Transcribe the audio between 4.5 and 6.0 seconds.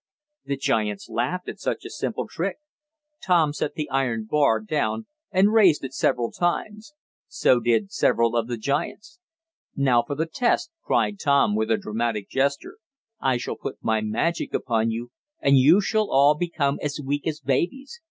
down and raised it